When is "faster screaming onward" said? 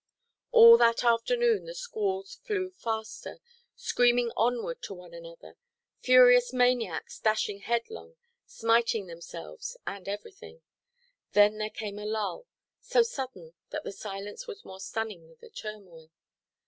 2.71-4.81